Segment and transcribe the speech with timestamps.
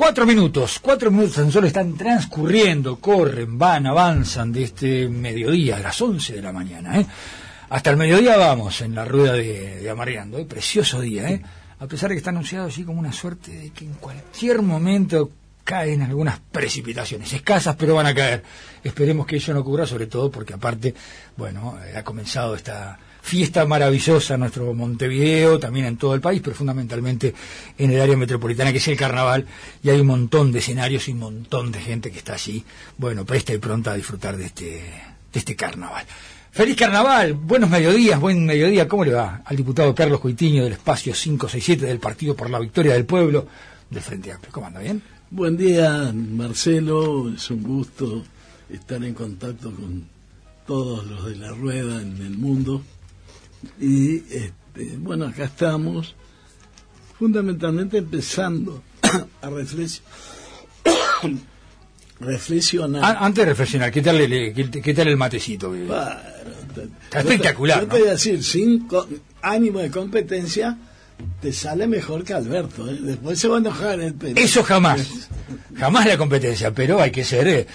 [0.00, 5.80] Cuatro minutos, cuatro minutos tan solo están transcurriendo, corren, van, avanzan de este mediodía, a
[5.80, 6.98] las once de la mañana.
[6.98, 7.06] ¿eh?
[7.68, 10.46] Hasta el mediodía vamos en la rueda de, de Amarreando, ¿eh?
[10.46, 11.42] precioso día, ¿eh?
[11.78, 15.32] a pesar de que está anunciado así como una suerte de que en cualquier momento
[15.64, 18.42] caen algunas precipitaciones, escasas pero van a caer.
[18.82, 20.94] Esperemos que ello no ocurra, sobre todo porque aparte,
[21.36, 26.40] bueno, eh, ha comenzado esta fiesta maravillosa en nuestro Montevideo, también en todo el país,
[26.42, 27.34] pero fundamentalmente
[27.78, 29.46] en el área metropolitana, que es el carnaval,
[29.82, 32.64] y hay un montón de escenarios y un montón de gente que está allí,
[32.98, 36.04] bueno, presta y pronta a disfrutar de este, de este carnaval.
[36.52, 39.42] Feliz carnaval, buenos mediodías, buen mediodía, ¿cómo le va?
[39.44, 43.46] Al diputado Carlos Coitiño del espacio 567 del Partido por la Victoria del Pueblo
[43.88, 44.52] del Frente Amplio.
[44.52, 44.80] ¿Cómo anda?
[44.80, 45.00] ¿Bien?
[45.30, 48.24] Buen día, Marcelo, es un gusto
[48.68, 50.08] estar en contacto con
[50.66, 52.82] todos los de la rueda en el mundo.
[53.80, 56.14] Y este, bueno, acá estamos
[57.18, 58.82] fundamentalmente empezando
[59.42, 60.10] a reflexionar.
[62.20, 63.02] reflexionar.
[63.04, 65.70] Ah, antes de reflexionar, ¿qué tal el, qué, tal el matecito?
[65.70, 65.94] Bueno,
[67.04, 67.80] Está espectacular.
[67.80, 68.88] Yo te, yo te voy a decir, sin
[69.42, 70.78] ánimo de competencia,
[71.40, 72.88] te sale mejor que Alberto.
[72.90, 72.98] ¿eh?
[73.00, 74.40] Después se va a enojar el pelo.
[74.40, 75.28] Eso jamás,
[75.76, 77.66] jamás la competencia, pero hay que ser eh,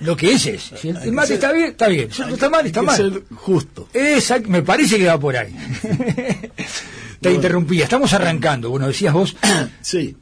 [0.00, 0.70] lo que es es.
[0.80, 2.10] Si el, mate ser- está bien, está bien.
[2.12, 2.96] Si está mal, está Hay que mal.
[2.96, 3.88] ser justo.
[3.92, 5.54] Exacto, me parece que va por ahí.
[5.82, 7.36] Te Bueno.
[7.36, 9.34] interrumpía, estamos arrancando, bueno, decías vos,
[9.80, 10.16] Sí.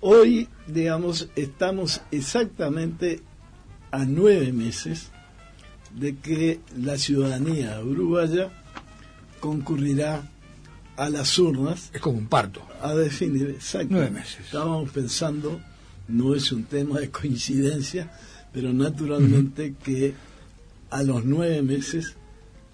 [0.00, 3.20] Hoy, digamos, estamos exactamente
[3.92, 5.10] a nueve meses
[5.94, 8.50] de que la ciudadanía uruguaya
[9.38, 10.22] concurrirá
[10.96, 12.66] a las urnas es como un parto.
[12.80, 13.88] a definir exacto.
[13.90, 14.40] Nueve meses.
[14.44, 15.60] Estábamos pensando,
[16.08, 18.10] no es un tema de coincidencia,
[18.52, 20.14] pero naturalmente que
[20.90, 22.14] a los nueve meses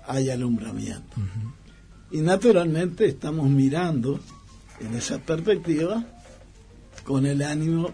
[0.07, 1.17] hay alumbramiento.
[2.11, 4.21] Y naturalmente estamos mirando
[4.81, 6.05] en esa perspectiva
[7.05, 7.93] con el ánimo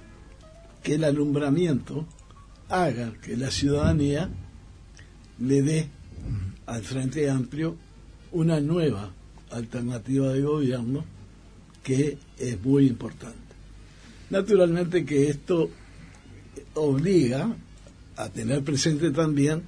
[0.83, 2.07] que el alumbramiento
[2.69, 4.31] haga que la ciudadanía
[5.39, 5.89] le dé
[6.67, 7.77] al Frente Amplio
[8.33, 9.13] una nueva
[9.57, 11.05] alternativa de gobierno
[11.83, 13.39] que es muy importante.
[14.31, 15.71] Naturalmente que esto
[16.75, 17.55] obliga
[18.17, 19.63] a tener presente también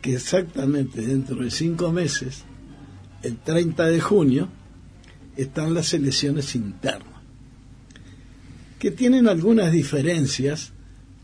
[0.00, 2.42] que exactamente dentro de cinco meses,
[3.22, 4.48] el 30 de junio,
[5.36, 7.22] están las elecciones internas,
[8.78, 10.72] que tienen algunas diferencias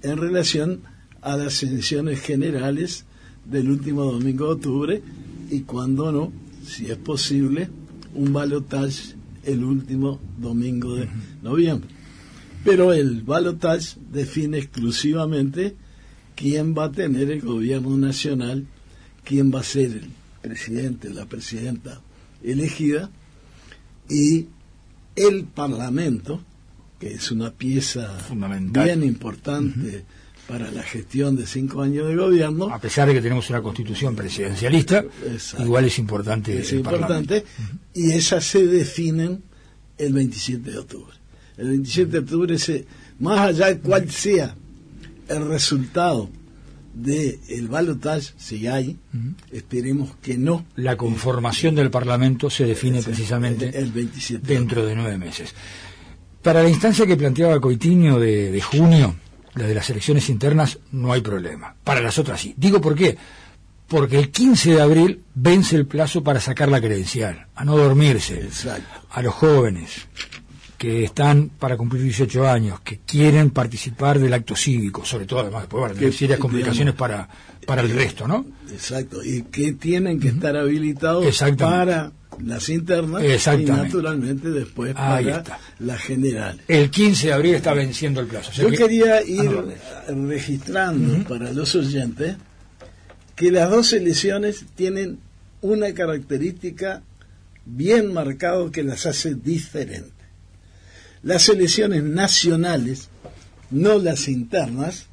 [0.03, 0.83] en relación
[1.21, 3.05] a las elecciones generales
[3.45, 5.03] del último domingo de octubre
[5.50, 6.33] y cuando no,
[6.68, 7.68] si es posible,
[8.14, 9.14] un balotaje
[9.44, 11.08] el último domingo de
[11.42, 11.88] noviembre.
[12.64, 15.76] Pero el balotaje define exclusivamente
[16.36, 18.66] quién va a tener el gobierno nacional,
[19.24, 20.10] quién va a ser el
[20.42, 22.00] presidente, la presidenta
[22.42, 23.10] elegida
[24.08, 24.46] y
[25.16, 26.42] el parlamento,
[27.00, 28.84] que es una pieza Fundamental.
[28.84, 30.04] bien importante
[30.48, 34.16] para la gestión de cinco años de gobierno, A pesar de que tenemos una constitución
[34.16, 35.64] presidencialista, Exacto.
[35.64, 37.34] igual es importante es el Parlamento.
[37.36, 37.44] importante,
[37.94, 39.42] y esas se definen
[39.98, 41.14] el 27 de octubre.
[41.59, 42.86] El 27 de octubre, se,
[43.19, 44.56] más allá de cuál sea
[45.28, 46.31] el resultado
[46.94, 48.97] del el balotaje, si hay,
[49.53, 54.84] esperemos que no, La conformación del Parlamento se define precisamente el- el 27 de dentro
[54.86, 55.54] de nueve meses.
[56.42, 59.15] Para la instancia que planteaba Coitiño de, de junio,
[59.58, 61.74] la de las elecciones internas, no hay problema.
[61.84, 62.54] Para las otras sí.
[62.56, 63.16] Digo por qué.
[63.86, 68.41] Porque el 15 de abril vence el plazo para sacar la credencial, a no dormirse.
[68.41, 69.06] Exacto.
[69.10, 70.06] A los jóvenes
[70.78, 75.62] que están para cumplir 18 años, que quieren participar del acto cívico, sobre todo además
[75.62, 77.28] después van a tener serias digamos, complicaciones para,
[77.66, 78.47] para el resto, ¿no?
[78.70, 82.12] Exacto, y que tienen que estar habilitados para
[82.44, 85.59] las internas y naturalmente después Ahí para está.
[85.80, 86.62] las generales.
[86.68, 88.51] El 15 de abril está venciendo el plazo.
[88.51, 92.36] o sea Yo que- quería ir Ah, no, registrando para los oyentes
[93.36, 95.18] que las dos elecciones tienen
[95.60, 97.03] una característica
[97.65, 100.12] bien marcada que las hace diferentes.
[101.22, 103.09] Las elecciones nacionales,
[103.71, 105.07] no las internas,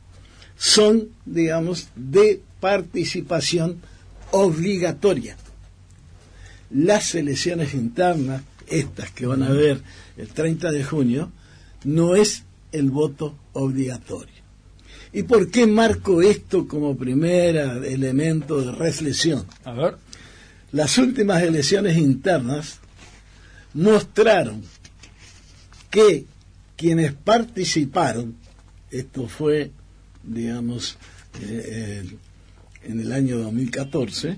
[0.58, 3.82] son, digamos, de participación
[4.32, 5.36] obligatoria.
[6.72, 9.82] Las elecciones internas, estas que van a ver
[10.18, 11.32] el 30 de junio,
[11.84, 14.34] no es el voto obligatorio.
[15.14, 19.46] ¿Y por qué marco esto como primer elemento de reflexión?
[19.64, 19.96] A ver.
[20.72, 22.80] Las últimas elecciones internas
[23.74, 24.64] mostraron
[25.90, 26.26] que
[26.76, 28.36] quienes participaron,
[28.92, 29.72] esto fue,
[30.24, 30.98] digamos,
[31.42, 32.20] eh, el-
[32.92, 34.38] en el año 2014,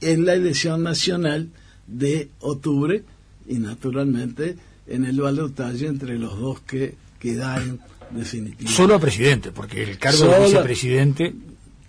[0.00, 1.50] en la elección nacional
[1.86, 3.04] de octubre
[3.46, 4.56] y naturalmente
[4.86, 7.80] en el balotaje entre los dos que quedaron
[8.10, 8.72] definitivamente.
[8.72, 11.34] Solo a presidente, porque el cargo de vicepresidente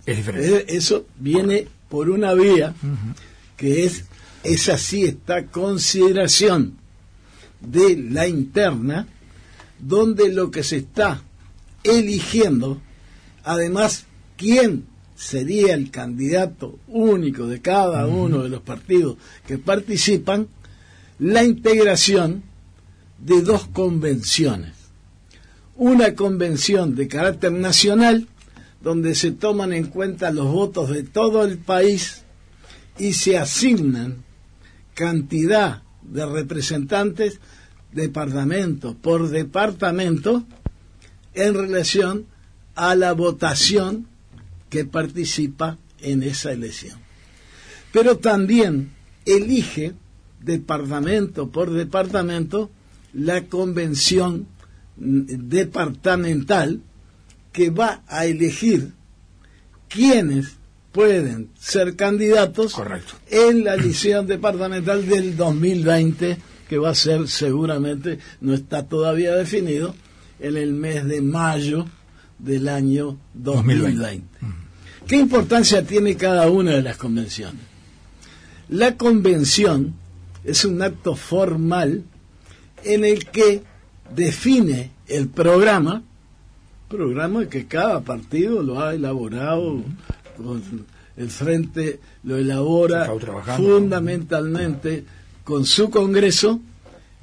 [0.04, 0.56] es diferente.
[0.56, 2.74] Eh, eso viene por una vía
[3.56, 4.04] que es
[4.52, 6.76] esa sí está consideración
[7.60, 9.06] de la interna,
[9.78, 11.22] donde lo que se está
[11.82, 12.80] eligiendo,
[13.44, 14.04] además,
[14.36, 19.16] quién sería el candidato único de cada uno de los partidos
[19.46, 20.48] que participan,
[21.18, 22.42] la integración
[23.18, 24.74] de dos convenciones.
[25.76, 28.28] Una convención de carácter nacional,
[28.82, 32.22] donde se toman en cuenta los votos de todo el país
[32.98, 34.25] y se asignan
[34.96, 37.38] cantidad de representantes
[37.92, 40.44] departamento por departamento
[41.34, 42.26] en relación
[42.74, 44.08] a la votación
[44.70, 46.98] que participa en esa elección.
[47.92, 48.92] Pero también
[49.26, 49.94] elige
[50.40, 52.70] departamento por departamento
[53.12, 54.46] la convención
[54.96, 56.80] departamental
[57.52, 58.92] que va a elegir
[59.88, 60.56] quiénes
[60.96, 62.74] pueden ser candidatos
[63.28, 66.38] en la elección departamental del 2020
[66.70, 69.94] que va a ser seguramente, no está todavía definido,
[70.40, 71.84] en el mes de mayo
[72.38, 74.26] del año 2020.
[75.06, 77.60] ¿Qué importancia tiene cada una de las convenciones?
[78.70, 79.94] La convención
[80.44, 82.04] es un acto formal
[82.84, 83.62] en el que
[84.14, 86.02] define el programa,
[86.88, 89.82] programa que cada partido lo ha elaborado
[91.16, 93.10] el frente lo elabora
[93.56, 95.04] fundamentalmente
[95.44, 96.60] con su Congreso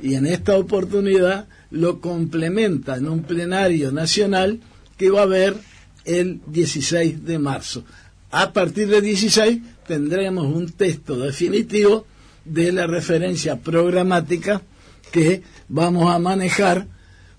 [0.02, 4.60] y en esta oportunidad lo complementa en un plenario nacional
[4.98, 5.56] que va a haber
[6.06, 7.84] el 16 de marzo.
[8.32, 12.06] A partir del 16 tendremos un texto definitivo
[12.46, 14.62] de la referencia programática
[15.12, 16.88] que vamos a manejar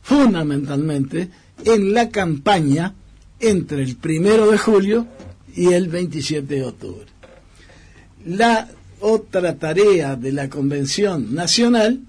[0.03, 1.31] fundamentalmente
[1.65, 2.95] en la campaña
[3.41, 5.07] entre el primero de julio
[5.55, 7.07] y el 27 de octubre.
[8.25, 8.69] La
[9.01, 12.01] otra tarea de la Convención Nacional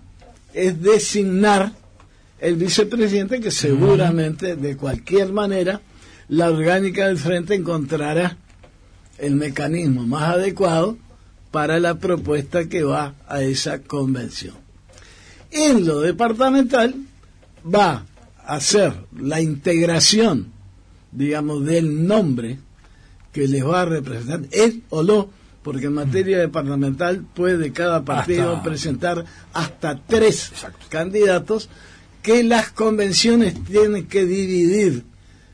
[0.53, 1.73] es designar
[2.39, 5.81] el vicepresidente que seguramente, de cualquier manera,
[6.29, 8.37] la orgánica del frente encontrará
[9.17, 10.97] el mecanismo más adecuado
[11.51, 14.55] para la propuesta que va a esa convención.
[15.51, 16.95] En lo departamental
[17.73, 18.05] va
[18.45, 20.51] a ser la integración,
[21.11, 22.59] digamos, del nombre
[23.35, 25.29] que les va a representar, él o no,
[25.61, 30.53] porque en materia departamental puede cada partido presentar hasta tres
[30.87, 31.67] candidatos
[32.23, 35.03] que las convenciones tienen que dividir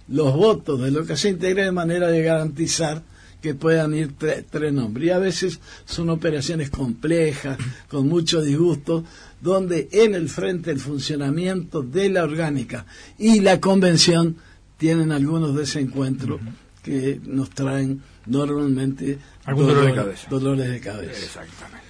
[0.07, 3.01] los votos de lo que se integra de manera de garantizar
[3.41, 5.07] que puedan ir tres nombres.
[5.07, 7.57] Y a veces son operaciones complejas,
[7.89, 9.03] con mucho disgusto,
[9.41, 12.85] donde en el frente el funcionamiento de la orgánica
[13.17, 14.35] y la convención
[14.77, 16.41] tienen algunos desencuentros
[16.81, 20.27] que nos traen normalmente Algún dolor de cabeza.
[20.29, 21.11] Dolores de cabeza.
[21.11, 21.87] Exactamente.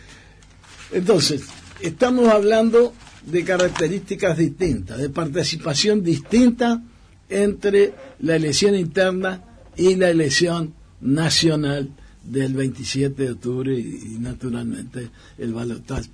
[0.91, 1.43] Entonces,
[1.79, 2.93] estamos hablando
[3.25, 6.81] de características distintas, de participación distinta
[7.29, 9.43] entre la elección interna
[9.77, 11.89] y la elección nacional
[12.23, 16.09] del 27 de octubre y, naturalmente el balotaje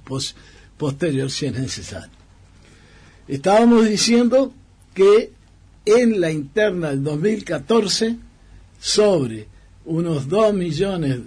[0.77, 2.15] posterior si es necesario.
[3.27, 4.53] Estábamos diciendo
[4.93, 5.31] que
[5.85, 8.17] en la interna del 2014
[8.79, 9.47] sobre
[9.85, 11.19] unos 2 millones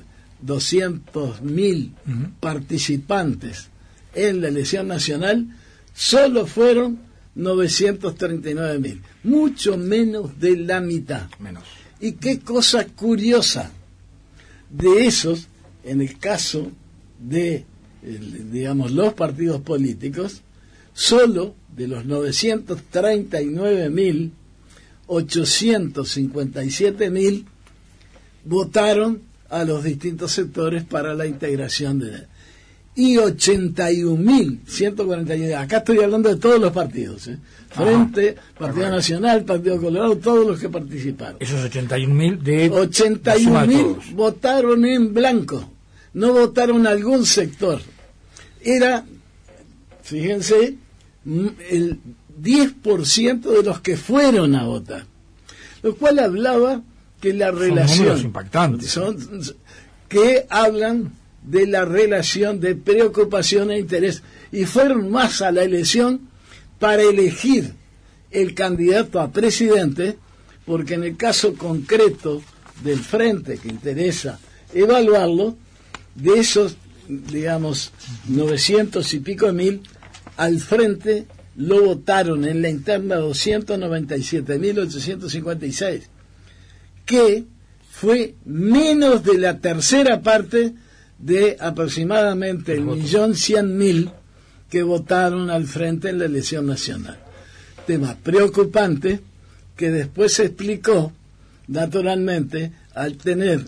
[1.43, 1.93] mil
[2.41, 3.69] participantes
[4.15, 5.47] en la elección nacional,
[5.95, 6.99] solo fueron
[7.35, 11.29] 939 mil, mucho menos de la mitad.
[11.39, 11.65] Menos.
[12.01, 13.71] Y qué cosa curiosa,
[14.71, 15.49] de esos,
[15.85, 16.71] en el caso
[17.19, 17.65] de,
[18.03, 20.43] digamos, los partidos políticos,
[20.95, 24.33] solo de los 939 mil,
[25.11, 27.45] 857 mil
[28.45, 32.29] votaron a los distintos sectores para la integración de
[32.95, 37.39] y 81.141 acá estoy hablando de todos los partidos ¿eh?
[37.71, 41.37] Frente, Partido Nacional, Partido Colorado todos los que participaron.
[41.39, 45.71] Esos 81.000 de 81.000 votaron en blanco
[46.13, 47.81] no votaron algún sector.
[48.63, 49.05] Era
[50.03, 50.77] fíjense
[51.71, 51.99] el
[52.43, 55.07] 10% de los que fueron a votar.
[55.83, 56.83] Lo cual hablaba
[57.21, 59.17] que la relación impactantes son,
[60.09, 66.29] que hablan de la relación de preocupación e interés y fueron más a la elección
[66.79, 67.75] para elegir
[68.31, 70.19] el candidato a presidente
[70.67, 72.43] porque en el caso concreto
[72.85, 74.39] del frente que interesa
[74.75, 75.57] evaluarlo
[76.15, 76.77] de esos
[77.09, 77.93] digamos
[78.29, 79.83] 900 y pico mil
[80.37, 86.03] al frente lo votaron en la interna 297.856
[87.05, 87.45] que
[87.91, 90.73] fue menos de la tercera parte
[91.19, 94.11] de aproximadamente el millón cien mil
[94.71, 97.19] que votaron al frente en la elección nacional.
[97.87, 99.21] Tema preocupante
[99.77, 101.13] que después se explicó
[101.67, 103.65] naturalmente al tener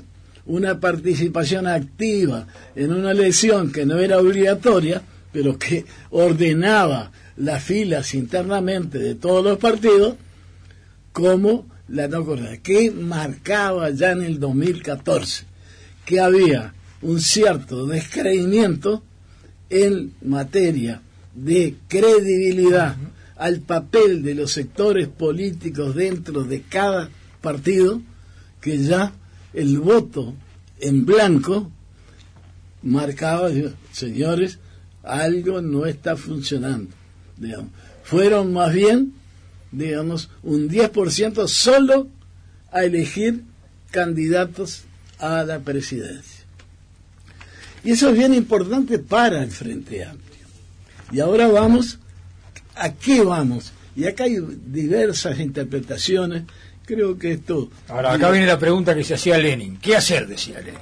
[0.46, 2.46] una participación activa
[2.76, 7.10] en una elección que no era obligatoria, pero que ordenaba
[7.42, 10.14] las filas internamente de todos los partidos,
[11.12, 12.24] como la no
[12.62, 15.46] que marcaba ya en el 2014
[16.04, 19.02] que había un cierto descreimiento
[19.70, 21.02] en materia
[21.34, 22.96] de credibilidad
[23.36, 28.00] al papel de los sectores políticos dentro de cada partido,
[28.60, 29.12] que ya
[29.52, 30.34] el voto
[30.78, 31.72] en blanco
[32.82, 33.50] marcaba,
[33.90, 34.60] señores,
[35.02, 37.01] algo no está funcionando.
[38.04, 39.14] Fueron más bien
[39.72, 42.08] digamos, un 10% solo
[42.70, 43.42] a elegir
[43.90, 44.84] candidatos
[45.18, 46.44] a la presidencia.
[47.82, 50.46] Y eso es bien importante para el Frente Amplio.
[51.10, 51.98] Y ahora vamos,
[52.76, 53.72] ¿a qué vamos?
[53.96, 56.44] Y acá hay diversas interpretaciones.
[56.84, 57.70] Creo que esto...
[57.88, 59.78] Ahora, acá viene la pregunta que se hacía Lenin.
[59.78, 60.26] ¿Qué hacer?
[60.26, 60.80] Decía Lenin.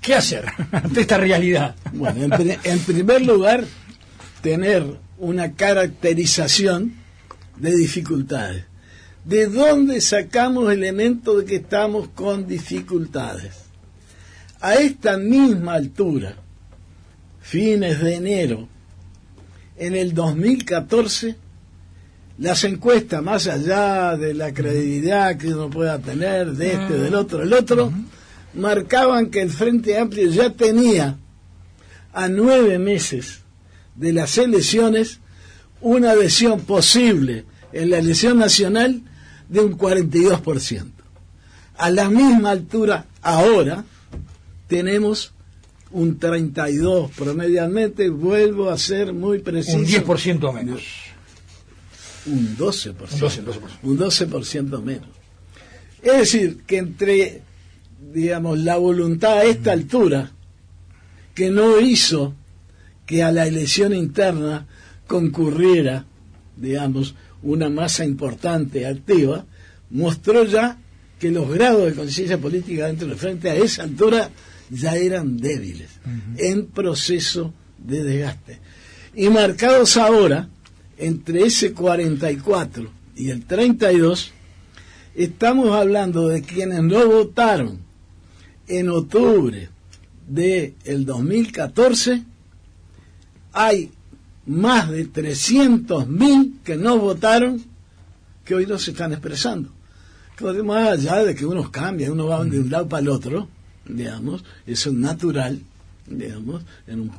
[0.00, 1.74] ¿Qué, hacer ante esta realidad?
[1.92, 3.64] Bueno, en primer lugar,
[4.42, 4.84] tener
[5.18, 6.94] una caracterización
[7.56, 8.64] de dificultades.
[9.24, 13.54] ¿De dónde sacamos elementos de que estamos con dificultades?
[14.60, 16.36] A esta misma altura,
[17.40, 18.68] fines de enero,
[19.76, 21.36] en el 2014,
[22.38, 27.38] las encuestas, más allá de la credibilidad que uno pueda tener de este, del otro,
[27.38, 27.92] del otro,
[28.54, 31.16] marcaban que el Frente Amplio ya tenía
[32.12, 33.41] a nueve meses
[34.02, 35.20] de las elecciones
[35.80, 39.00] una adhesión posible en la elección nacional
[39.48, 40.90] de un 42%.
[41.76, 43.84] A la misma altura, ahora,
[44.66, 45.32] tenemos
[45.92, 49.78] un 32 promedialmente, vuelvo a ser muy preciso.
[49.78, 50.82] Un 10% menos.
[52.26, 52.94] Un 12%.
[53.84, 55.08] Un 12%, menos.
[56.02, 57.42] Es decir, que entre,
[58.12, 60.32] digamos, la voluntad a esta altura,
[61.34, 62.34] que no hizo
[63.06, 64.66] que a la elección interna
[65.06, 66.06] concurriera,
[66.56, 69.44] digamos, una masa importante activa,
[69.90, 70.78] mostró ya
[71.18, 74.30] que los grados de conciencia política dentro del frente a esa altura
[74.70, 75.90] ya eran débiles,
[76.38, 78.58] en proceso de desgaste.
[79.14, 80.48] Y marcados ahora,
[80.96, 84.32] entre ese 44 y el 32,
[85.14, 87.80] estamos hablando de quienes no votaron
[88.66, 89.68] en octubre
[90.26, 92.22] del el 2014,
[93.52, 93.90] hay
[94.46, 97.62] más de 300.000 que no votaron
[98.44, 99.70] que hoy no se están expresando.
[100.64, 103.48] Más allá de que unos cambian, uno va de un lado para el otro,
[103.86, 105.60] digamos, eso es natural,
[106.06, 107.12] digamos, en un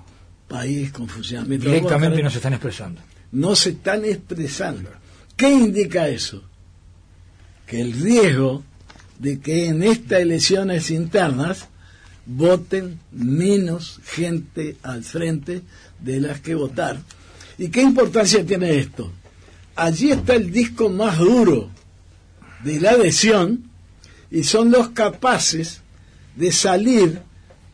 [0.48, 1.70] país con funcionamiento.
[1.70, 3.02] Directamente no se están expresando.
[3.32, 4.90] No se están expresando.
[5.38, 6.44] ¿Qué indica eso?
[7.66, 8.64] Que el riesgo
[9.20, 11.70] de que en estas elecciones internas
[12.26, 15.62] voten menos gente al frente
[16.04, 17.00] de las que votar.
[17.58, 19.12] ¿Y qué importancia tiene esto?
[19.76, 21.70] Allí está el disco más duro
[22.64, 23.70] de la adhesión
[24.30, 25.82] y son los capaces
[26.36, 27.22] de salir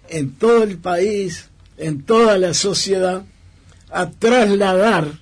[0.10, 3.26] en todo el país, en toda la sociedad,
[3.92, 5.20] a trasladar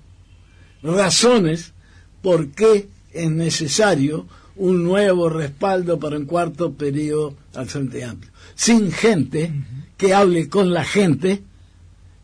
[0.84, 1.74] razones
[2.22, 8.32] por qué es necesario un nuevo respaldo para un cuarto periodo al Frente Amplio.
[8.56, 9.54] Sin gente
[9.98, 11.44] que hable con la gente,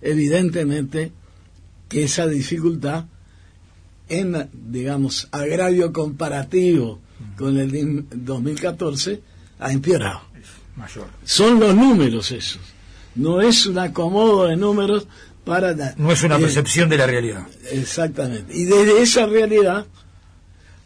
[0.04, 1.12] evidentemente
[1.90, 3.06] que esa dificultad
[4.10, 7.00] en, digamos, agravio comparativo
[7.38, 9.22] con el 2014
[9.60, 10.22] ha empeorado.
[10.76, 11.08] Mayor.
[11.24, 12.62] Son los números esos.
[13.16, 15.08] No es un acomodo de números
[15.46, 15.74] para...
[15.98, 17.48] No es una percepción de la realidad.
[17.72, 18.56] Exactamente.
[18.58, 19.86] Y desde esa realidad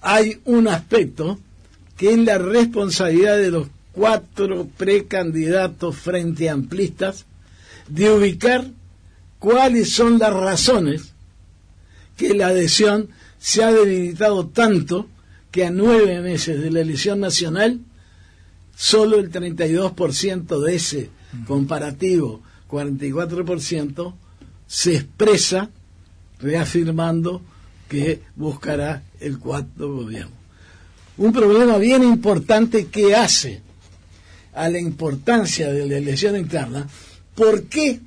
[0.02, 1.40] hay un aspecto
[1.98, 7.26] que es la responsabilidad de los cuatro precandidatos frente amplistas
[7.88, 8.68] de ubicar
[9.48, 11.14] cuáles son las razones
[12.18, 13.08] que la adhesión
[13.40, 15.08] se ha debilitado tanto
[15.52, 17.80] que a nueve meses de la elección nacional
[18.76, 21.10] solo el 32% de ese
[21.48, 24.14] comparativo 44%
[24.68, 25.70] se expresa
[26.42, 27.42] reafirmando
[27.88, 30.36] que buscará el cuarto gobierno.
[31.16, 33.62] Un problema bien importante que hace
[34.54, 36.86] a la importancia de la elección interna,
[37.34, 38.02] ¿por qué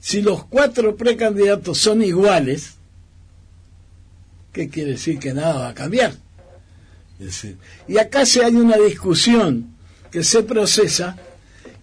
[0.00, 2.74] si los cuatro precandidatos son iguales,
[4.52, 6.12] qué quiere decir que nada va a cambiar?
[7.88, 9.74] y acá se hay una discusión
[10.10, 11.16] que se procesa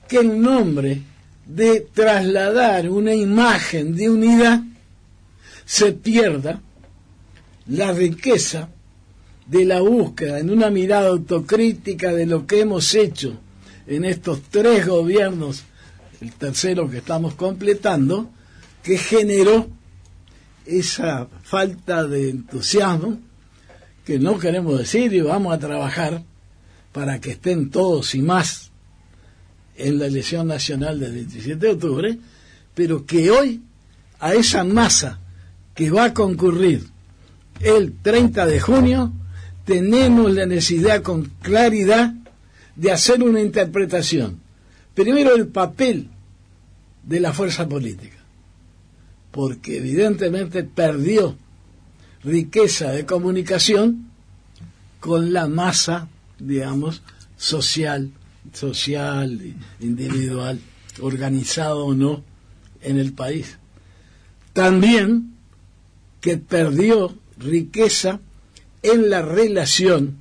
[0.07, 1.01] que el nombre
[1.45, 4.61] de trasladar una imagen de unidad
[5.65, 6.61] se pierda
[7.67, 8.69] la riqueza
[9.47, 13.37] de la búsqueda en una mirada autocrítica de lo que hemos hecho
[13.87, 15.63] en estos tres gobiernos,
[16.21, 18.29] el tercero que estamos completando,
[18.83, 19.67] que generó
[20.65, 23.19] esa falta de entusiasmo
[24.05, 26.23] que no queremos decir y vamos a trabajar
[26.91, 28.71] para que estén todos y más
[29.75, 32.19] en la elección nacional del 27 de octubre,
[32.73, 33.61] pero que hoy
[34.19, 35.19] a esa masa
[35.73, 36.87] que va a concurrir
[37.59, 39.11] el 30 de junio,
[39.65, 42.13] tenemos la necesidad con claridad
[42.75, 44.39] de hacer una interpretación.
[44.95, 46.09] Primero el papel
[47.03, 48.17] de la fuerza política,
[49.31, 51.35] porque evidentemente perdió
[52.23, 54.09] riqueza de comunicación
[54.99, 56.07] con la masa,
[56.39, 57.03] digamos,
[57.37, 58.11] social,
[58.53, 59.39] social,
[59.81, 60.59] individual,
[61.01, 62.23] organizado o no,
[62.81, 63.57] en el país.
[64.53, 65.35] También
[66.21, 68.21] que perdió riqueza
[68.81, 70.17] en la relación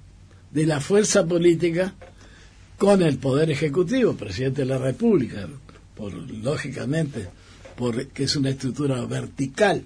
[0.50, 1.94] de la fuerza política
[2.78, 5.48] con el Poder Ejecutivo, presidente de la República,
[5.94, 7.28] por, lógicamente,
[7.76, 9.84] porque es una estructura vertical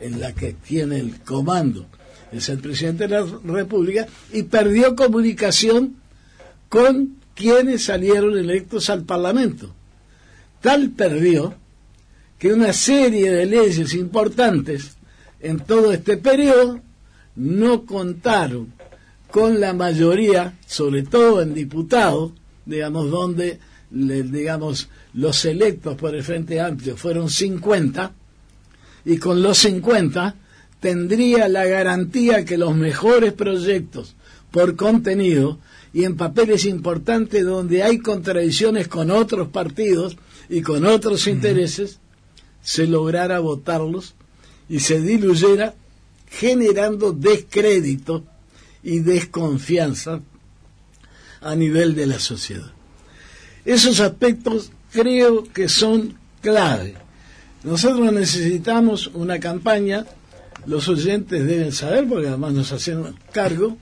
[0.00, 1.86] en la que tiene el comando,
[2.32, 5.96] es el presidente de la República, y perdió comunicación
[6.68, 9.72] con quienes salieron electos al Parlamento.
[10.60, 11.54] Tal perdió
[12.38, 14.96] que una serie de leyes importantes
[15.40, 16.80] en todo este periodo
[17.36, 18.72] no contaron
[19.34, 22.30] con la mayoría, sobre todo en diputados,
[22.66, 23.58] digamos, donde
[23.90, 28.12] digamos, los electos por el Frente Amplio fueron 50,
[29.04, 30.36] y con los 50
[30.78, 34.14] tendría la garantía que los mejores proyectos
[34.52, 35.58] por contenido
[35.92, 40.16] y en papeles importantes donde hay contradicciones con otros partidos
[40.48, 41.98] y con otros intereses,
[42.62, 44.14] se lograra votarlos
[44.68, 45.74] y se diluyera
[46.30, 48.22] generando descrédito
[48.84, 50.20] y desconfianza
[51.40, 52.70] a nivel de la sociedad.
[53.64, 56.94] Esos aspectos creo que son clave.
[57.64, 60.04] Nosotros necesitamos una campaña,
[60.66, 63.78] los oyentes deben saber, porque además nos hacen cargo,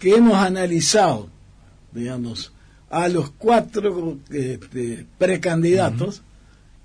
[0.00, 1.30] que hemos analizado,
[1.92, 2.52] digamos,
[2.90, 6.22] a los cuatro este, precandidatos,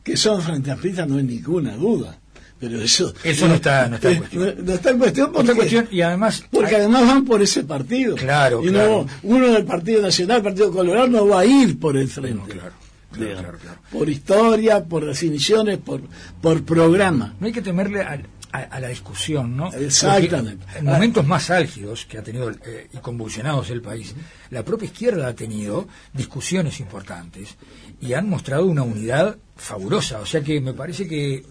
[0.03, 2.20] que son frente a no hay ninguna duda
[2.61, 4.55] pero eso eso no está no está en cuestión.
[4.65, 8.15] no, está en cuestión porque, y además porque además van por ese partido.
[8.15, 9.07] Claro y claro.
[9.23, 12.53] uno del Partido Nacional Partido Colorado no va a ir por el frente.
[12.53, 12.73] Claro,
[13.11, 16.01] claro, claro, por historia por definiciones por
[16.39, 17.35] por programa.
[17.39, 18.21] No hay que temerle a,
[18.51, 20.63] a, la discusión no exactamente.
[20.77, 24.13] en momentos más álgidos que ha tenido eh, y convulsionados el país
[24.51, 27.57] la propia izquierda ha tenido discusiones importantes
[28.01, 30.19] y han mostrado una unidad fabulosa.
[30.19, 31.43] O sea que me parece que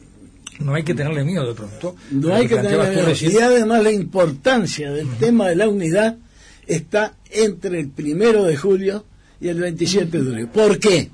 [0.60, 1.96] no hay que tenerle miedo de pronto.
[2.10, 3.12] No hay que tenerle miedo.
[3.12, 6.16] Y además la importancia del tema de la unidad
[6.66, 9.04] está entre el primero de julio
[9.40, 10.52] y el 27 de julio.
[10.52, 11.10] ¿Por qué?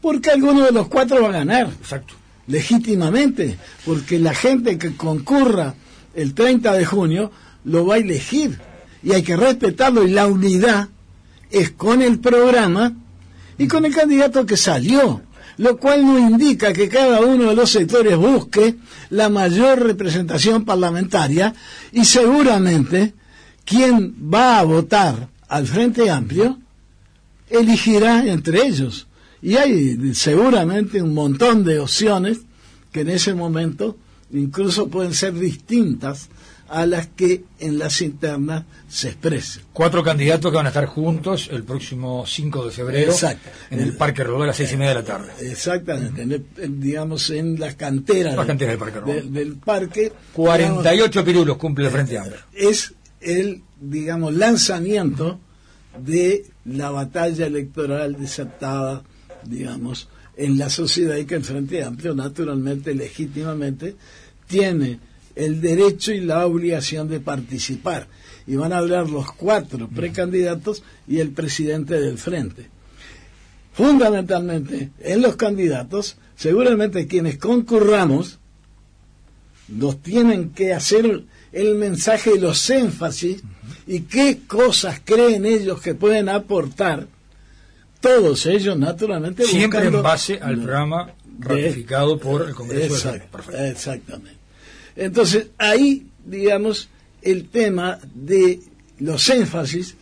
[0.00, 1.66] Porque alguno de los cuatro va a ganar.
[1.66, 2.14] Exacto.
[2.46, 3.58] Legítimamente.
[3.84, 5.74] Porque la gente que concurra
[6.14, 7.30] el 30 de junio
[7.64, 8.58] lo va a elegir.
[9.02, 10.06] Y hay que respetarlo.
[10.06, 10.88] Y la unidad
[11.50, 12.94] es con el programa
[13.58, 15.22] y con el candidato que salió.
[15.60, 18.76] Lo cual no indica que cada uno de los sectores busque
[19.10, 21.54] la mayor representación parlamentaria
[21.92, 23.12] y seguramente
[23.66, 26.58] quien va a votar al Frente Amplio
[27.50, 29.06] elegirá entre ellos.
[29.42, 32.38] Y hay seguramente un montón de opciones
[32.90, 33.98] que en ese momento
[34.32, 36.30] incluso pueden ser distintas
[36.70, 39.64] a las que en las internas se expresen.
[39.72, 43.12] Cuatro candidatos que van a estar juntos el próximo 5 de febrero
[43.70, 45.32] en el Parque Rodó a las seis y media de la tarde.
[45.40, 52.38] Exactamente, digamos en las canteras, del Parque Del, parque 48 pirulos cumple el Frente Amplio.
[52.52, 55.40] Es el, digamos, lanzamiento
[55.98, 59.02] de la batalla electoral desatada,
[59.44, 63.96] digamos, en la sociedad y que el Frente Amplio, naturalmente, legítimamente,
[64.46, 65.00] tiene
[65.34, 68.08] el derecho y la obligación de participar.
[68.46, 72.68] Y van a hablar los cuatro precandidatos y el presidente del Frente.
[73.72, 78.38] Fundamentalmente, en los candidatos, seguramente quienes concurramos,
[79.68, 83.42] nos tienen que hacer el mensaje y los énfasis
[83.86, 87.06] y qué cosas creen ellos que pueden aportar,
[88.00, 93.14] todos ellos naturalmente siempre en base al programa ratificado por el Congreso.
[93.52, 94.39] exactamente.
[94.96, 96.88] Entonces ahí, digamos,
[97.22, 98.60] el tema de
[98.98, 99.96] los énfasis,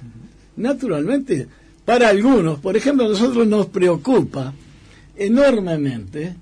[0.56, 1.46] naturalmente,
[1.84, 4.52] para algunos, por ejemplo, a nosotros nos preocupa
[5.16, 6.34] enormemente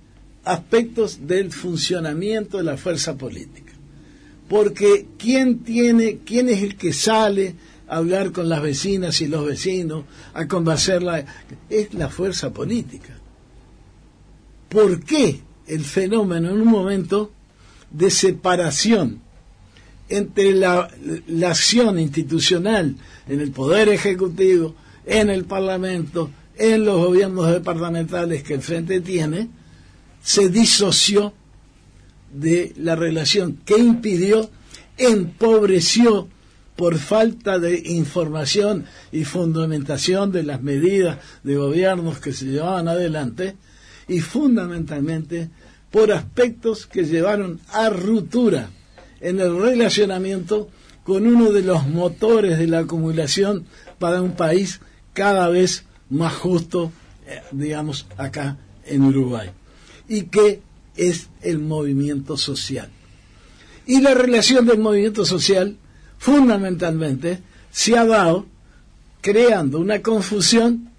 [0.44, 3.66] aspectos del funcionamiento de la fuerza política
[4.48, 7.54] porque ¿quién tiene, quién es el que sale
[7.88, 10.04] a hablar con las vecinas y los vecinos,
[10.35, 11.24] a convencerla?
[11.68, 13.18] Es la fuerza política.
[14.68, 17.32] ¿Por qué el fenómeno en un momento
[17.96, 19.20] de separación
[20.09, 20.88] entre la,
[21.26, 22.94] la acción institucional
[23.28, 29.48] en el Poder Ejecutivo, en el Parlamento, en los gobiernos departamentales que el Frente tiene,
[30.22, 31.32] se disoció
[32.32, 34.50] de la relación que impidió,
[34.98, 36.28] empobreció
[36.76, 43.56] por falta de información y fundamentación de las medidas de gobiernos que se llevaban adelante
[44.09, 45.48] y fundamentalmente
[45.96, 48.68] por aspectos que llevaron a ruptura
[49.22, 50.68] en el relacionamiento
[51.04, 53.64] con uno de los motores de la acumulación
[53.98, 54.80] para un país
[55.14, 56.92] cada vez más justo,
[57.26, 59.48] eh, digamos, acá en Uruguay.
[60.06, 60.61] Y que
[60.96, 62.90] es el movimiento social.
[63.87, 65.78] Y la relación del movimiento social,
[66.18, 68.44] fundamentalmente, se ha dado
[69.22, 70.90] creando una confusión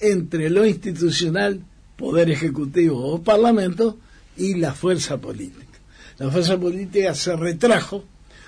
[0.00, 1.62] entre lo institucional,
[1.96, 3.96] poder ejecutivo o parlamento,
[4.36, 5.78] y la fuerza política.
[6.18, 8.04] La fuerza política se retrajo,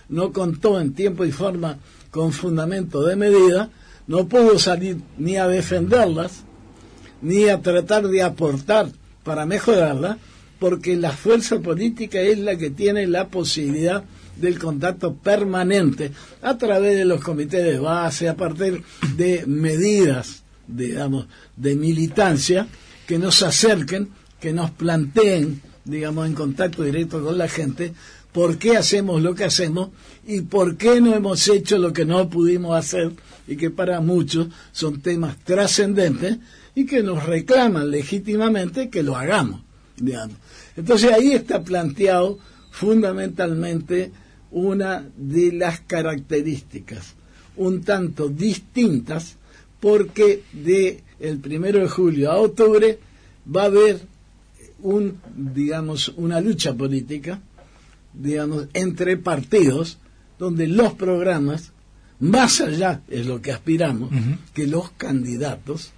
[0.09, 1.79] no contó en tiempo y forma
[2.11, 3.71] con fundamento de medida,
[4.07, 6.45] no pudo salir ni a defenderlas,
[7.23, 8.89] ni a tratar de aportar
[9.25, 10.19] para mejorarla,
[10.59, 14.05] porque la fuerza política es la que tiene la posibilidad
[14.37, 18.83] del contacto permanente a través de los comités de base, a partir
[19.17, 22.67] de medidas, digamos, de militancia
[23.07, 27.93] que nos acerquen, que nos planteen, digamos, en contacto directo con la gente,
[28.33, 29.91] por qué hacemos lo que hacemos
[30.27, 33.13] y por qué no hemos hecho lo que no pudimos hacer
[33.47, 36.39] y que para muchos son temas trascendentes
[36.75, 39.61] y que nos reclaman legítimamente que lo hagamos,
[39.97, 40.37] digamos.
[40.77, 42.39] Entonces ahí está planteado
[42.71, 44.11] fundamentalmente
[44.51, 47.15] una de las características
[47.57, 49.37] un tanto distintas
[49.81, 52.99] porque de el primero de julio a octubre
[53.55, 54.01] va a haber
[54.83, 57.41] un digamos una lucha política
[58.13, 59.99] digamos entre partidos
[60.39, 61.73] donde los programas
[62.21, 64.11] más allá es lo que aspiramos
[64.55, 65.93] que los candidatos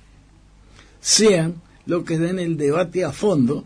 [1.01, 3.65] sean lo que den el debate a fondo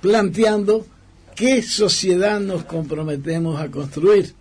[0.00, 0.86] planteando
[1.34, 4.34] qué sociedad nos comprometemos a construir.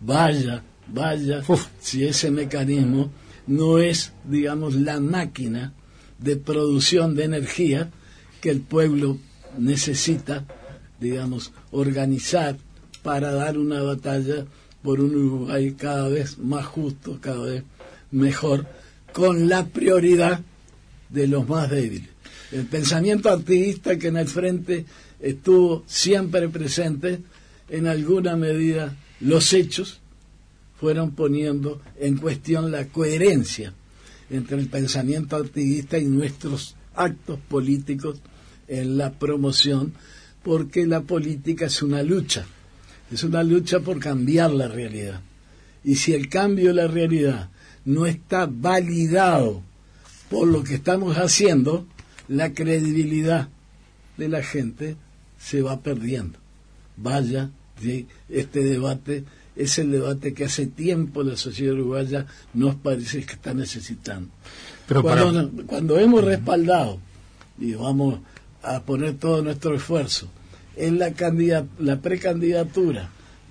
[0.00, 1.42] Vaya, vaya,
[1.80, 3.10] si ese mecanismo
[3.46, 5.72] no es, digamos, la máquina
[6.18, 7.90] de producción de energía
[8.40, 9.18] que el pueblo
[9.58, 10.44] necesita,
[11.00, 12.56] digamos, organizar
[13.02, 14.46] para dar una batalla
[14.82, 17.64] por un Uruguay cada vez más justo, cada vez
[18.10, 18.66] mejor,
[19.12, 20.40] con la prioridad
[21.08, 22.08] de los más débiles.
[22.52, 24.84] El pensamiento activista que en el frente
[25.20, 27.20] estuvo siempre presente,
[27.68, 30.00] en alguna medida los hechos,
[30.80, 33.74] fueron poniendo en cuestión la coherencia
[34.30, 38.18] entre el pensamiento activista y nuestros actos políticos
[38.70, 39.92] en la promoción,
[40.42, 42.46] porque la política es una lucha,
[43.12, 45.20] es una lucha por cambiar la realidad.
[45.84, 47.50] Y si el cambio de la realidad
[47.84, 49.62] no está validado
[50.30, 51.86] por lo que estamos haciendo,
[52.28, 53.48] la credibilidad
[54.16, 54.96] de la gente
[55.38, 56.38] se va perdiendo.
[56.96, 57.50] Vaya,
[58.28, 59.24] este debate
[59.56, 64.28] es el debate que hace tiempo la sociedad uruguaya nos parece que está necesitando.
[64.86, 66.98] Pero cuando, cuando hemos respaldado
[67.58, 68.20] y vamos
[68.62, 70.28] a poner todo nuestro esfuerzo
[70.76, 71.12] en la,
[71.78, 73.10] la precandidatura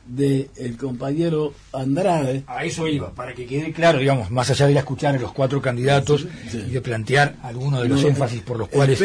[0.09, 2.43] del el compañero Andrade.
[2.47, 5.19] A eso iba, para que quede claro, digamos, más allá de ir a escuchar a
[5.19, 9.01] los cuatro candidatos y de plantear algunos de los énfasis por los cuales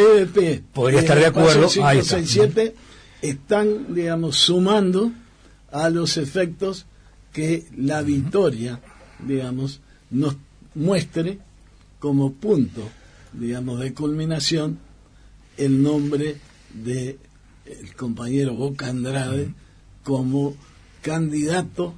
[0.72, 1.68] podría estar de acuerdo.
[1.68, 2.74] 5, 6, 7
[3.22, 5.12] están, digamos, sumando
[5.70, 6.86] a los efectos
[7.32, 8.80] que la victoria,
[9.18, 10.36] digamos, nos
[10.74, 11.38] muestre
[11.98, 12.82] como punto,
[13.32, 14.78] digamos, de culminación
[15.56, 16.36] el nombre
[16.72, 17.18] de
[17.66, 19.52] el compañero Boca Andrade
[20.02, 20.54] como
[21.02, 21.94] candidato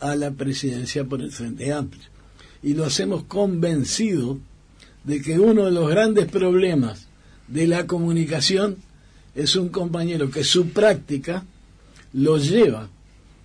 [0.00, 2.04] a la presidencia por el Frente Amplio.
[2.62, 4.38] Y lo hacemos convencido
[5.04, 7.06] de que uno de los grandes problemas
[7.48, 8.76] de la comunicación
[9.34, 11.44] es un compañero que su práctica
[12.12, 12.88] lo lleva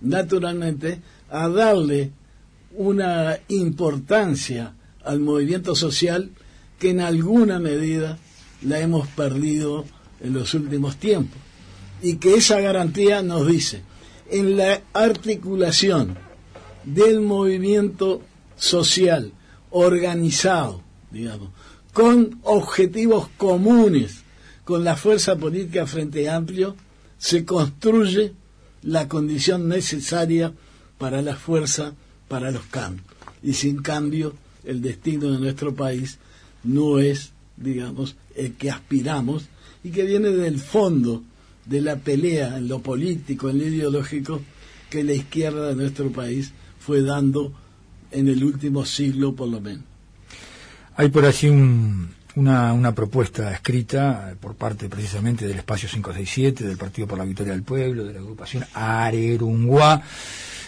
[0.00, 1.00] naturalmente
[1.30, 2.10] a darle
[2.76, 4.74] una importancia
[5.04, 6.30] al movimiento social
[6.78, 8.18] que en alguna medida
[8.62, 9.84] la hemos perdido
[10.20, 11.38] en los últimos tiempos.
[12.02, 13.82] Y que esa garantía nos dice,
[14.30, 16.16] en la articulación
[16.84, 18.22] del movimiento
[18.56, 19.32] social
[19.70, 21.50] organizado, digamos,
[21.92, 24.22] con objetivos comunes
[24.64, 26.76] con la fuerza política Frente Amplio,
[27.18, 28.34] se construye
[28.82, 30.52] la condición necesaria
[30.98, 31.94] para la fuerza,
[32.28, 33.06] para los cambios.
[33.42, 36.18] Y sin cambio, el destino de nuestro país
[36.64, 39.48] no es, digamos, el que aspiramos
[39.82, 41.22] y que viene del fondo
[41.64, 44.40] de la pelea en lo político, en lo ideológico,
[44.90, 47.52] que la izquierda de nuestro país fue dando
[48.10, 49.84] en el último siglo por lo menos.
[50.96, 57.06] Hay por allí una, una, propuesta escrita por parte precisamente del Espacio 567, del Partido
[57.06, 60.02] por la Victoria del Pueblo, de la agrupación Arerunguá,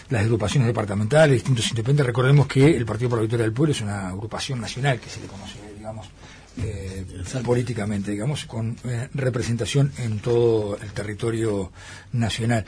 [0.09, 2.05] las agrupaciones departamentales, distintos independientes.
[2.05, 5.19] Recordemos que el Partido por la Victoria del Pueblo es una agrupación nacional que se
[5.21, 6.07] le conoce, digamos,
[6.63, 7.05] eh,
[7.43, 11.71] políticamente, digamos, con eh, representación en todo el territorio
[12.13, 12.65] nacional.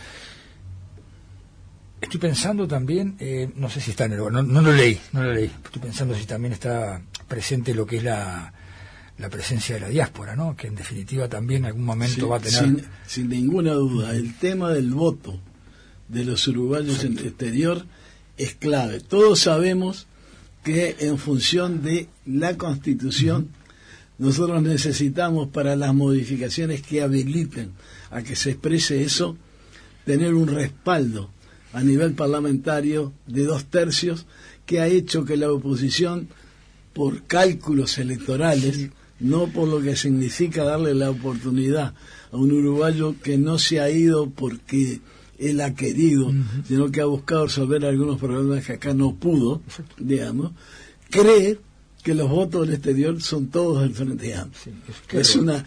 [2.00, 5.24] Estoy pensando también, eh, no sé si está en el no, no lo leí, no
[5.24, 5.52] lo leí.
[5.64, 8.52] Estoy pensando si también está presente lo que es la,
[9.20, 10.56] la presencia de la diáspora, ¿no?
[10.56, 12.60] Que en definitiva también en algún momento va a tener.
[12.60, 15.40] Sin, sin, ninguna duda, el tema del voto
[16.08, 17.86] de los uruguayos en el exterior
[18.38, 19.00] es clave.
[19.00, 20.08] Todos sabemos
[20.64, 23.50] que en función de la Constitución
[24.22, 27.72] nosotros necesitamos para las modificaciones que habiliten
[28.12, 29.36] a que se exprese eso,
[30.06, 31.32] tener un respaldo
[31.74, 34.28] a nivel parlamentario de dos tercios
[34.68, 36.28] que ha hecho que la oposición,
[36.94, 41.96] por cálculos electorales, no por lo que significa darle la oportunidad
[42.32, 45.02] a un uruguayo que no se ha ido porque
[45.40, 46.32] él ha querido,
[46.68, 49.64] sino que ha buscado resolver algunos problemas que acá no pudo,
[49.98, 50.52] digamos,
[51.10, 51.58] cree
[52.02, 54.74] que los votos del exterior son todos del Frente Amplio.
[55.12, 55.66] es una,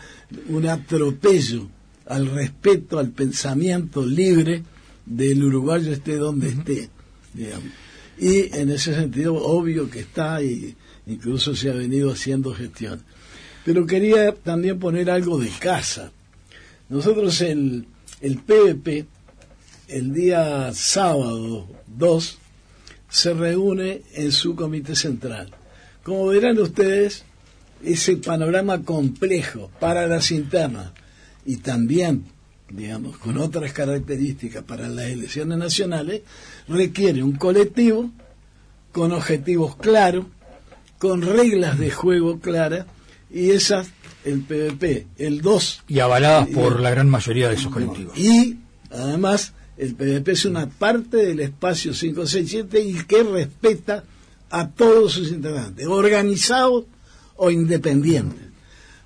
[0.48, 1.68] un atropello
[2.06, 4.62] al respeto, al pensamiento libre
[5.06, 6.90] del uruguayo esté donde esté.
[8.18, 13.02] Y en ese sentido, obvio que está y incluso se ha venido haciendo gestión.
[13.64, 16.12] Pero quería también poner algo de casa.
[16.88, 17.86] Nosotros el,
[18.20, 19.06] el PVP,
[19.88, 22.38] el día sábado 2,
[23.08, 25.50] se reúne en su comité central
[26.04, 27.24] como verán ustedes,
[27.82, 30.92] ese panorama complejo para las internas
[31.44, 32.24] y también,
[32.70, 36.22] digamos, con otras características para las elecciones nacionales,
[36.68, 38.10] requiere un colectivo
[38.92, 40.26] con objetivos claros,
[40.98, 42.86] con reglas de juego claras,
[43.30, 43.88] y esas,
[44.24, 45.84] el PVP, el 2.
[45.88, 48.16] Y avaladas por la gran mayoría de esos colectivos.
[48.16, 48.58] Y,
[48.90, 54.04] además, el PVP es una parte del espacio 567 y que respeta
[54.54, 56.84] a todos sus integrantes, organizados
[57.34, 58.46] o independientes.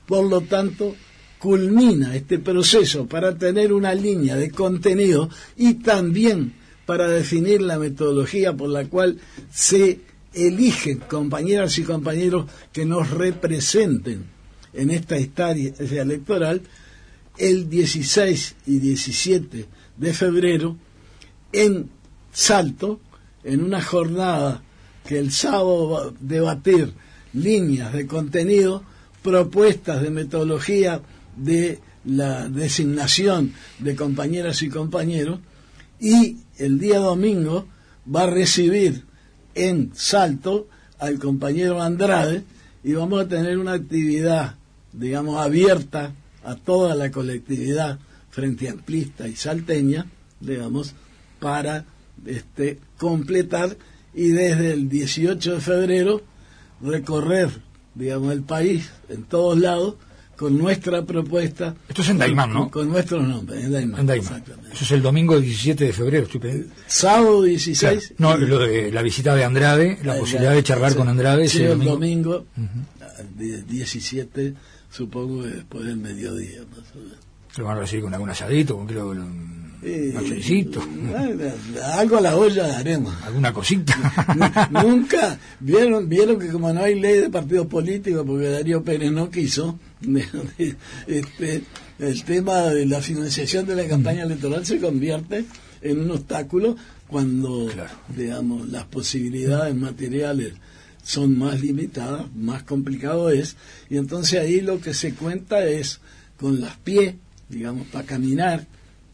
[0.07, 0.95] Por lo tanto,
[1.39, 6.53] culmina este proceso para tener una línea de contenido y también
[6.85, 10.01] para definir la metodología por la cual se
[10.35, 14.27] eligen compañeras y compañeros que nos representen
[14.75, 16.61] en esta historia electoral
[17.39, 20.77] el 16 y 17 de febrero
[21.53, 21.89] en
[22.33, 23.01] Salto,
[23.45, 24.63] en una jornada
[25.09, 26.93] que el sábado va a debatir
[27.33, 28.83] líneas de contenido,
[29.23, 31.01] propuestas de metodología
[31.35, 35.41] de la designación de compañeras y compañeros,
[35.99, 37.67] y el día domingo
[38.15, 39.05] va a recibir
[39.55, 40.69] en Salto
[40.99, 42.45] al compañero Andrade
[42.85, 44.57] y vamos a tener una actividad,
[44.93, 46.13] digamos, abierta
[46.45, 50.05] a toda la colectividad frente amplista y salteña,
[50.39, 50.93] digamos,
[51.41, 51.87] para
[52.27, 53.75] este, completar
[54.15, 56.23] y desde el 18 de febrero
[56.81, 57.51] recorrer,
[57.95, 59.95] digamos, el país en todos lados
[60.37, 61.75] con nuestra propuesta.
[61.89, 62.71] Esto es en Daimán, ¿no?
[62.71, 64.01] Con, nuestros nombres, en Daimán.
[64.01, 64.45] En Daimán.
[64.73, 68.15] Eso es el domingo 17 de febrero, estoy Sábado 16.
[68.19, 71.49] No, lo de la visita de Andrade, la, posibilidad de charlar con Andrade.
[71.49, 72.47] Sí, el domingo,
[73.37, 74.55] 17,
[74.91, 77.19] supongo después del mediodía, más o menos.
[77.53, 79.13] Se van a recibir con algún asadito, con creo
[79.83, 80.13] eh,
[81.95, 83.15] algo a la olla haremos.
[83.23, 84.69] ¿Alguna cosita?
[84.71, 89.31] Nunca vieron vieron que como no hay ley de partidos políticos, porque Darío Pérez no
[89.31, 89.79] quiso,
[91.07, 91.63] este,
[91.99, 95.45] el tema de la financiación de la campaña electoral se convierte
[95.81, 97.71] en un obstáculo cuando,
[98.17, 100.55] digamos, las posibilidades materiales
[101.03, 103.57] son más limitadas, más complicado es,
[103.89, 106.01] y entonces ahí lo que se cuenta es
[106.39, 107.15] con las pies,
[107.49, 108.67] digamos, para caminar,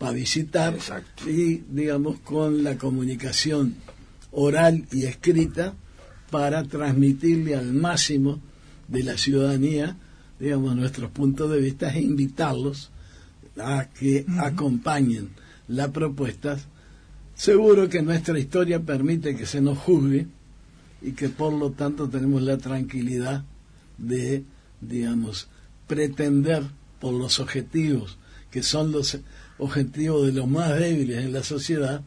[0.05, 0.77] para visitar
[1.27, 3.77] y, digamos, con la comunicación
[4.33, 5.73] oral y escrita
[6.31, 8.39] para transmitirle al máximo
[8.87, 9.97] de la ciudadanía,
[10.39, 12.91] digamos, nuestros puntos de vista e invitarlos
[13.57, 15.31] a que acompañen
[15.69, 16.59] la propuesta.
[17.35, 20.27] Seguro que nuestra historia permite que se nos juzgue
[21.01, 23.43] y que por lo tanto tenemos la tranquilidad
[23.97, 24.45] de,
[24.83, 25.49] digamos,
[25.87, 26.63] pretender
[27.01, 28.19] por los objetivos
[28.55, 29.19] que son los
[29.59, 32.03] objetivos de los más débiles en la sociedad,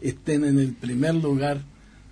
[0.00, 1.62] estén en el primer lugar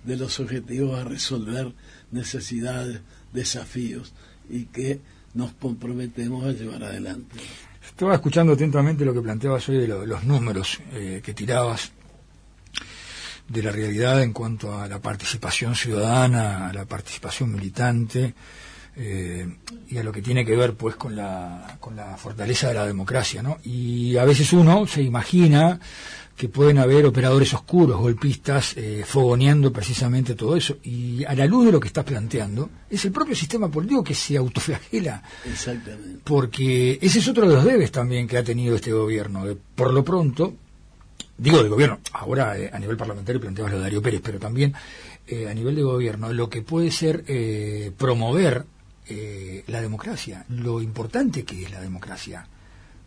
[0.03, 1.73] de los objetivos a resolver
[2.11, 3.01] necesidades,
[3.33, 4.13] desafíos
[4.49, 4.99] y que
[5.33, 7.37] nos comprometemos a llevar adelante.
[7.85, 11.91] Estaba escuchando atentamente lo que planteabas hoy de, los números eh, que tirabas
[13.47, 18.33] de la realidad en cuanto a la participación ciudadana, a la participación militante,
[18.95, 19.47] eh,
[19.87, 22.85] y a lo que tiene que ver pues con la, con la fortaleza de la
[22.85, 23.57] democracia, ¿no?
[23.63, 25.79] Y a veces uno se imagina
[26.35, 30.77] que pueden haber operadores oscuros, golpistas, eh, fogoneando precisamente todo eso.
[30.83, 34.15] Y a la luz de lo que estás planteando, es el propio sistema político que
[34.15, 35.21] se autoflagela.
[35.45, 36.19] Exactamente.
[36.23, 39.45] Porque ese es otro de los debes también que ha tenido este gobierno.
[39.75, 40.55] por lo pronto,
[41.37, 44.73] digo del gobierno, ahora eh, a nivel parlamentario planteabas lo de Darío Pérez, pero también
[45.47, 47.23] a nivel de gobierno, lo que puede ser
[47.97, 48.65] promover
[49.11, 52.47] eh, la democracia, lo importante que es la democracia.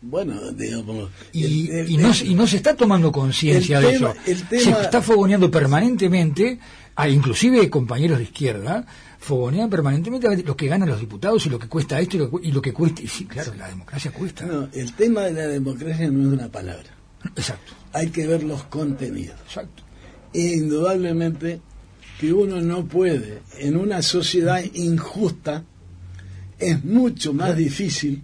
[0.03, 1.11] Bueno, digamos.
[1.33, 4.15] Y, no, se está tomando conciencia de eso.
[4.25, 6.59] Se está fogoneando permanentemente,
[6.95, 8.85] a inclusive compañeros de izquierda,
[9.19, 12.61] fogonean permanentemente a lo que ganan los diputados y lo que cuesta esto y lo,
[12.61, 13.01] que cuesta.
[13.03, 14.45] Y sí, claro, la democracia cuesta.
[14.45, 16.91] No, el tema de la democracia no es una palabra.
[17.25, 17.73] Exacto.
[17.95, 19.37] Hay que ver los contenidos.
[19.47, 19.83] Exacto.
[20.35, 21.61] E indudablemente
[22.21, 25.65] que uno no puede, en una sociedad injusta,
[26.71, 28.23] es mucho más difícil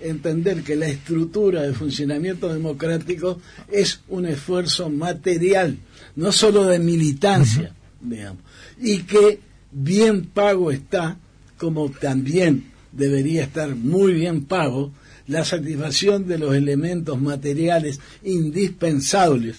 [0.00, 5.78] entender que la estructura de funcionamiento democrático es un esfuerzo material,
[6.16, 8.42] no solo de militancia, digamos,
[8.80, 9.40] y que
[9.72, 11.18] bien pago está,
[11.56, 14.92] como también debería estar muy bien pago,
[15.26, 19.56] la satisfacción de los elementos materiales indispensables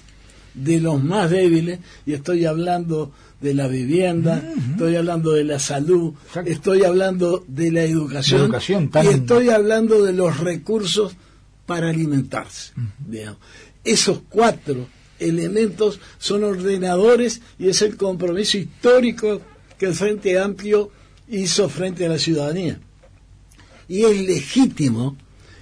[0.54, 6.14] de los más débiles, y estoy hablando de la vivienda, estoy hablando de la salud,
[6.46, 8.52] estoy hablando de la educación,
[9.04, 11.16] y estoy hablando de los recursos
[11.66, 12.72] para alimentarse.
[13.84, 14.88] Esos cuatro
[15.20, 19.42] elementos son ordenadores y es el compromiso histórico
[19.78, 20.92] que el Frente Amplio
[21.30, 22.80] hizo frente a la ciudadanía.
[23.88, 25.16] Y es legítimo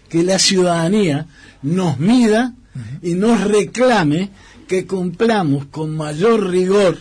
[0.10, 1.28] que la ciudadanía
[1.62, 2.54] nos mida
[3.02, 4.30] y nos reclame
[4.68, 6.98] que cumplamos con mayor rigor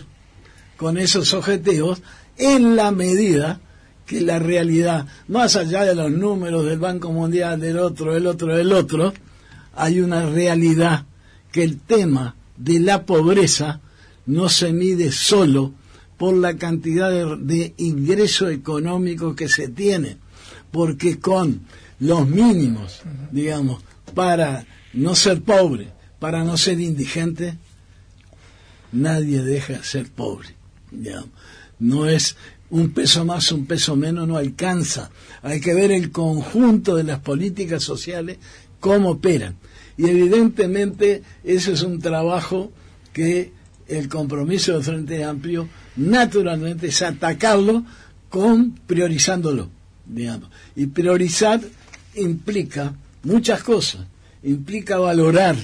[0.77, 2.01] con esos objetivos
[2.37, 3.59] en la medida
[4.05, 8.55] que la realidad, más allá de los números del Banco Mundial, del otro, del otro,
[8.55, 9.13] del otro,
[9.75, 11.05] hay una realidad
[11.51, 13.81] que el tema de la pobreza
[14.25, 15.73] no se mide solo
[16.17, 20.17] por la cantidad de, de ingreso económico que se tiene,
[20.71, 21.61] porque con
[21.99, 23.01] los mínimos,
[23.31, 23.81] digamos,
[24.13, 27.57] para no ser pobre, para no ser indigente,
[28.91, 30.54] nadie deja de ser pobre.
[31.79, 32.35] No es
[32.69, 35.11] un peso más, un peso menos, no alcanza.
[35.41, 38.37] Hay que ver el conjunto de las políticas sociales,
[38.79, 39.55] cómo operan.
[39.97, 42.71] Y evidentemente ese es un trabajo
[43.13, 43.51] que
[43.87, 47.85] el compromiso del Frente Amplio, naturalmente, es atacarlo
[48.29, 49.69] con priorizándolo,
[50.05, 50.49] digamos.
[50.75, 51.61] Y priorizar
[52.15, 52.93] implica
[53.23, 54.01] muchas cosas.
[54.43, 55.55] Implica valorar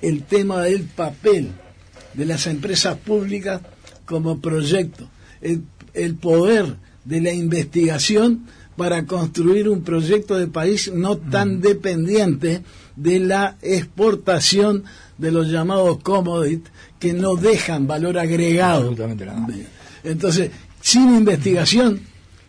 [0.00, 1.50] el tema del papel
[2.14, 3.60] de las empresas públicas
[4.08, 5.08] como proyecto,
[5.42, 8.46] el, el poder de la investigación
[8.76, 12.62] para construir un proyecto de país no tan dependiente
[12.96, 14.84] de la exportación
[15.18, 18.94] de los llamados commodities que no dejan valor agregado.
[20.04, 20.50] Entonces,
[20.80, 22.00] sin investigación,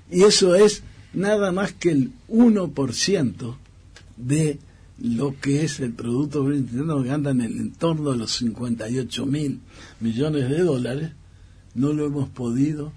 [0.10, 0.84] y eso es
[1.14, 3.56] nada más que el 1%
[4.18, 4.60] de
[5.02, 9.62] lo que es el Producto Interno que anda en el entorno de los 58 mil
[10.00, 11.12] millones de dólares,
[11.76, 12.92] no lo hemos podido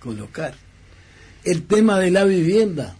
[0.00, 0.54] colocar.
[1.44, 2.96] El tema de la vivienda,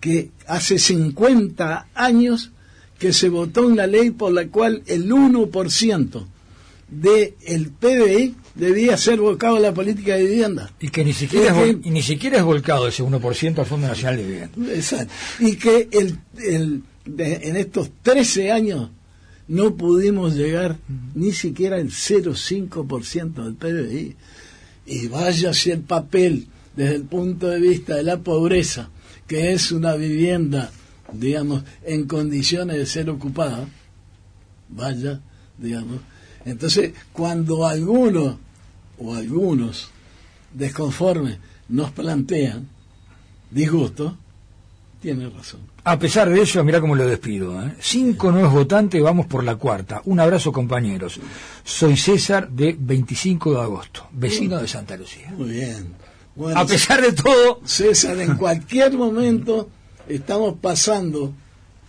[0.00, 2.50] que hace 50 años
[2.98, 6.26] que se votó una ley por la cual el 1%
[6.88, 10.72] del el PBI debía ser volcado a la política de vivienda.
[10.80, 14.16] Y que ni siquiera, es, y ni siquiera es volcado ese 1% al Fondo Nacional
[14.16, 14.74] de Vivienda.
[14.74, 15.12] Exacto.
[15.40, 18.90] Y que el, el, en estos 13 años
[19.48, 20.78] no pudimos llegar
[21.14, 24.16] ni siquiera al 0,5% del PBI.
[24.86, 28.90] Y vaya si el papel, desde el punto de vista de la pobreza,
[29.26, 30.70] que es una vivienda,
[31.12, 33.68] digamos, en condiciones de ser ocupada,
[34.68, 35.20] vaya,
[35.58, 36.00] digamos.
[36.44, 38.36] Entonces, cuando algunos
[38.98, 39.88] o algunos
[40.52, 41.38] desconformes
[41.68, 42.68] nos plantean
[43.50, 44.16] disgusto,
[45.04, 45.60] tiene razón.
[45.84, 47.62] A pesar de eso, mira cómo lo despido.
[47.62, 47.74] ¿eh?
[47.78, 50.00] Cinco nuevos votantes, vamos por la cuarta.
[50.06, 51.20] Un abrazo, compañeros.
[51.62, 55.30] Soy César de 25 de agosto, vecino de Santa Lucía.
[55.36, 55.94] Muy bien.
[56.54, 57.60] a pesar de todo.
[57.66, 59.68] César, en cualquier momento
[60.08, 61.34] estamos pasando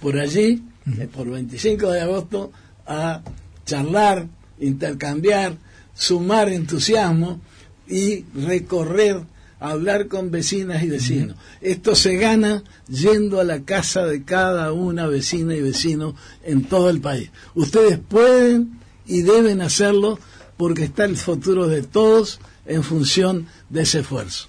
[0.01, 0.61] por allí,
[0.99, 2.51] eh, por 25 de agosto,
[2.85, 3.21] a
[3.65, 4.27] charlar,
[4.59, 5.55] intercambiar,
[5.93, 7.39] sumar entusiasmo
[7.87, 9.21] y recorrer
[9.59, 11.37] hablar con vecinas y vecinos.
[11.61, 16.89] Esto se gana yendo a la casa de cada una vecina y vecino en todo
[16.89, 17.31] el país.
[17.53, 20.19] Ustedes pueden y deben hacerlo
[20.57, 24.47] porque está el futuro de todos en función de ese esfuerzo.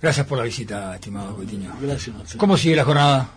[0.00, 1.72] Gracias por la visita, estimado Coitiño.
[1.80, 2.40] Gracias, Marcelo.
[2.40, 3.30] ¿Cómo sigue la jornada?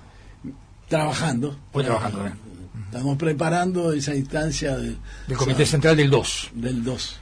[0.88, 1.58] Trabajando.
[1.72, 2.32] Voy trabajando,
[2.86, 4.98] Estamos preparando esa instancia del
[5.36, 6.50] Comité Central del 2.
[6.54, 7.20] Del 2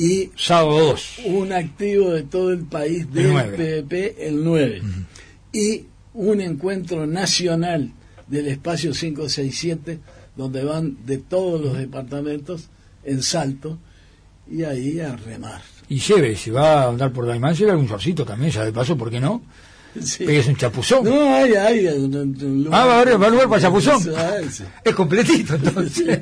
[0.00, 0.96] y sábado
[1.26, 4.80] un activo de todo el país del PVP el 9
[5.52, 5.84] y
[6.14, 7.92] un encuentro nacional
[8.26, 10.00] del espacio 567
[10.36, 12.70] donde van de todos los departamentos
[13.04, 13.78] en salto
[14.50, 15.60] y ahí a remar.
[15.90, 18.96] Y lleve, si va a andar por Daimán, lleve algún shortcito también, ya de paso,
[18.96, 19.42] ¿por qué no?
[20.02, 20.24] Sí.
[20.26, 21.04] es un chapuzón.
[21.04, 21.86] No, hay, hay.
[22.70, 24.00] ah, va a haber lugar para chapuzón.
[24.82, 26.20] Es completito, entonces.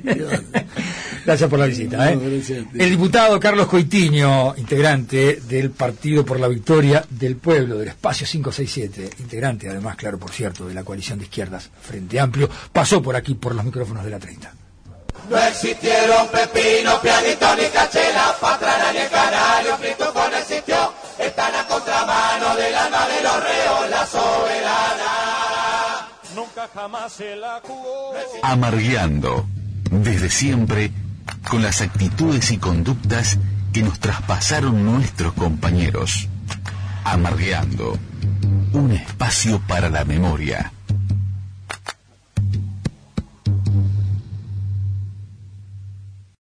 [1.28, 2.10] Gracias por la visita.
[2.10, 2.18] ¿eh?
[2.78, 9.10] El diputado Carlos Coitiño, integrante del Partido por la Victoria del Pueblo, del Espacio 567,
[9.18, 13.34] integrante además, claro, por cierto, de la coalición de izquierdas Frente Amplio, pasó por aquí
[13.34, 14.54] por los micrófonos de la 30.
[15.28, 21.66] No existieron pepino, pianito ni cachela, patrana ni el canario, frito con existió, están a
[21.66, 26.08] contramano del alma de los reos, la soberana.
[26.34, 28.14] Nunca jamás se la jugó.
[28.42, 29.46] Amargueando,
[29.90, 30.90] desde siempre
[31.48, 33.38] con las actitudes y conductas
[33.72, 36.28] que nos traspasaron nuestros compañeros.
[37.04, 37.98] Amargueando,
[38.72, 40.72] un espacio para la memoria.